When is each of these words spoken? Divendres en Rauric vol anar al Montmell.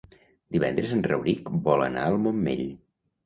Divendres 0.55 0.93
en 0.95 1.03
Rauric 1.09 1.51
vol 1.69 1.85
anar 1.89 2.07
al 2.13 2.19
Montmell. 2.25 2.65